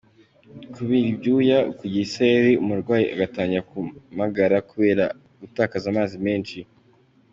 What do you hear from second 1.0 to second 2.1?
ibyuya, ukugira